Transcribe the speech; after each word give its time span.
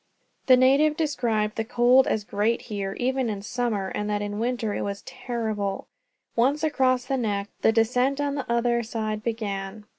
The 0.47 0.57
native 0.57 0.97
described 0.97 1.57
the 1.57 1.63
cold 1.63 2.07
as 2.07 2.23
great 2.23 2.63
here, 2.73 2.93
even 2.99 3.29
in 3.29 3.43
summer, 3.43 3.89
and 3.89 4.09
that 4.09 4.23
in 4.23 4.39
winter 4.39 4.73
it 4.73 4.81
was 4.81 5.03
terrible. 5.03 5.85
Once 6.35 6.63
across 6.63 7.05
the 7.05 7.17
neck, 7.17 7.49
the 7.61 7.71
descent 7.71 8.19
on 8.19 8.33
the 8.33 8.51
other 8.51 8.81
side 8.81 9.21
began. 9.21 9.85